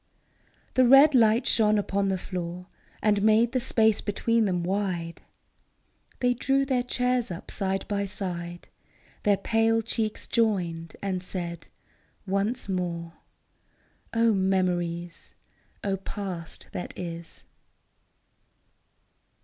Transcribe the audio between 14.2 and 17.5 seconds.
O memories! O past that is